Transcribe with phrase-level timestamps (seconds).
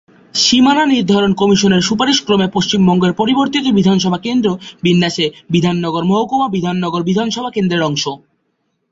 [0.35, 4.47] সীমানা নির্ধারণ কমিশনের সুপারিশ ক্রমে পশ্চিমবঙ্গের পরিবর্তিত বিধানসভা কেন্দ্র
[4.83, 8.03] বিন্যাসে বিধাননগর মহকুমা বিধাননগর বিধানসভা কেন্দ্রের অংশ।